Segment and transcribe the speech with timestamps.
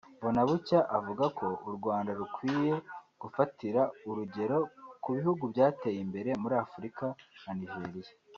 [0.19, 2.73] Mbonabucya avuga ko u Rwanda rukwiye
[3.21, 4.57] gufatira urugero
[5.03, 7.05] ku bihugu byateye imbere muri Afurika
[7.41, 8.11] nka Nigeria